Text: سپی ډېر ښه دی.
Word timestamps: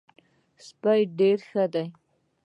سپی 0.65 1.01
ډېر 1.19 1.37
ښه 1.49 1.65
دی. 1.73 1.85